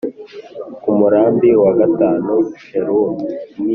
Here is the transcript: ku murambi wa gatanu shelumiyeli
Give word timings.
ku 0.81 0.89
murambi 0.99 1.49
wa 1.63 1.71
gatanu 1.79 2.33
shelumiyeli 2.63 3.45